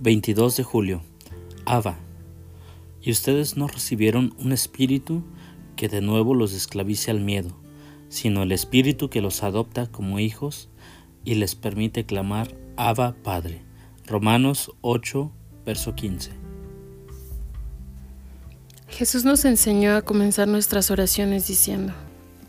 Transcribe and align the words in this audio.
22 0.00 0.56
de 0.56 0.62
julio. 0.62 1.02
Abba. 1.64 1.98
Y 3.02 3.10
ustedes 3.10 3.56
no 3.56 3.68
recibieron 3.68 4.34
un 4.38 4.52
espíritu 4.52 5.24
que 5.76 5.88
de 5.88 6.00
nuevo 6.00 6.34
los 6.34 6.52
esclavice 6.52 7.10
al 7.10 7.20
miedo, 7.20 7.56
sino 8.08 8.42
el 8.42 8.52
espíritu 8.52 9.10
que 9.10 9.20
los 9.20 9.42
adopta 9.42 9.86
como 9.86 10.18
hijos 10.18 10.68
y 11.24 11.34
les 11.34 11.54
permite 11.54 12.04
clamar 12.04 12.54
Abba 12.76 13.16
Padre. 13.22 13.62
Romanos 14.06 14.72
8, 14.80 15.32
verso 15.66 15.94
15. 15.94 16.30
Jesús 18.88 19.24
nos 19.24 19.44
enseñó 19.44 19.94
a 19.96 20.02
comenzar 20.02 20.48
nuestras 20.48 20.90
oraciones 20.90 21.46
diciendo, 21.46 21.92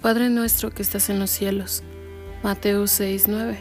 Padre 0.01 0.29
nuestro 0.29 0.71
que 0.71 0.81
estás 0.81 1.09
en 1.09 1.19
los 1.19 1.29
cielos, 1.29 1.83
Mateo 2.43 2.87
6, 2.87 3.25
9, 3.27 3.57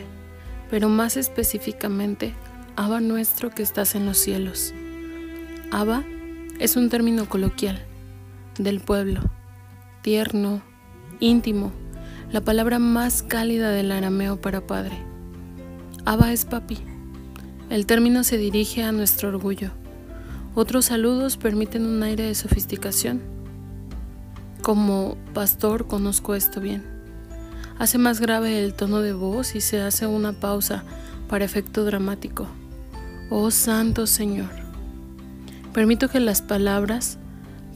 pero 0.70 0.89
más 0.89 1.16
específicamente, 1.16 2.34
Abba 2.78 3.00
nuestro 3.00 3.50
que 3.50 3.64
estás 3.64 3.96
en 3.96 4.06
los 4.06 4.18
cielos. 4.18 4.73
Abba 5.73 6.05
es 6.60 6.77
un 6.77 6.91
término 6.91 7.28
coloquial, 7.28 7.84
del 8.56 8.78
pueblo, 8.78 9.20
tierno, 10.01 10.62
íntimo, 11.18 11.73
la 12.30 12.41
palabra 12.41 12.78
más 12.78 13.24
cálida 13.24 13.70
del 13.70 13.91
arameo 13.91 14.41
para 14.41 14.64
padre. 14.68 14.96
Abba 16.04 16.32
es 16.32 16.45
papi. 16.45 16.78
El 17.68 17.84
término 17.84 18.23
se 18.23 18.38
dirige 18.38 18.84
a 18.84 18.92
nuestro 18.92 19.30
orgullo. 19.30 19.73
Otros 20.54 20.84
saludos 20.84 21.37
permiten 21.37 21.84
un 21.84 22.01
aire 22.04 22.26
de 22.26 22.37
sofisticación. 22.37 23.20
Como 24.62 25.16
pastor 25.34 25.88
conozco 25.88 26.37
esto 26.37 26.60
bien. 26.60 26.84
Hace 27.80 27.98
más 27.98 28.20
grave 28.20 28.62
el 28.62 28.74
tono 28.74 29.01
de 29.01 29.15
voz 29.15 29.56
y 29.56 29.62
se 29.62 29.80
hace 29.80 30.06
una 30.06 30.32
pausa 30.32 30.84
para 31.29 31.45
efecto 31.45 31.84
dramático. 31.84 32.46
Oh 33.30 33.51
Santo 33.51 34.07
Señor, 34.07 34.48
permito 35.74 36.09
que 36.09 36.18
las 36.18 36.40
palabras 36.40 37.18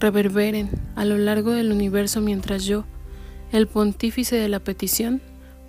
reverberen 0.01 0.71
a 0.97 1.05
lo 1.05 1.19
largo 1.19 1.51
del 1.51 1.73
universo 1.73 2.23
mientras 2.23 2.65
yo, 2.65 2.87
el 3.53 3.67
pontífice 3.67 4.37
de 4.37 4.49
la 4.49 4.61
petición, 4.61 5.21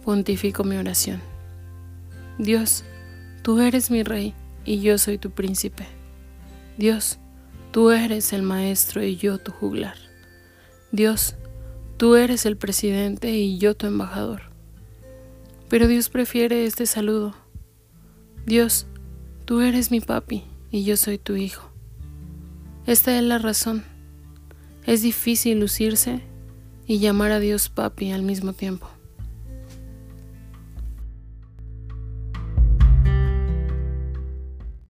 pontifico 0.06 0.64
mi 0.64 0.78
oración. 0.78 1.20
Dios, 2.38 2.86
tú 3.42 3.59
eres 3.59 3.92
mi 3.92 4.03
rey 4.03 4.34
y 4.64 4.80
yo 4.80 4.98
soy 4.98 5.17
tu 5.17 5.31
príncipe. 5.31 5.86
Dios, 6.78 7.20
tú 7.72 7.92
eres 7.92 8.31
el 8.31 8.42
maestro 8.42 9.03
y 9.03 9.18
yo 9.18 9.38
tu 9.38 9.52
juglar. 9.52 9.97
Dios, 10.94 11.36
tú 11.97 12.16
eres 12.16 12.45
el 12.45 12.56
presidente 12.56 13.31
y 13.31 13.58
yo 13.58 13.75
tu 13.75 13.86
embajador. 13.86 14.44
Pero 15.68 15.88
Dios 15.88 16.08
prefiere 16.08 16.66
este 16.66 16.86
saludo. 16.86 17.36
Dios, 18.45 18.88
Tú 19.46 19.60
eres 19.60 19.92
mi 19.92 20.00
papi 20.00 20.46
y 20.72 20.86
yo 20.86 20.96
soy 20.96 21.18
tu 21.18 21.36
hijo. 21.36 21.70
Esta 22.86 23.18
es 23.18 23.24
la 23.24 23.40
razón. 23.40 23.84
Es 24.86 25.02
difícil 25.02 25.60
lucirse 25.60 26.22
y 26.88 27.00
llamar 27.00 27.32
a 27.32 27.40
Dios 27.40 27.68
papi 27.68 28.12
al 28.12 28.24
mismo 28.24 28.54
tiempo. 28.54 28.88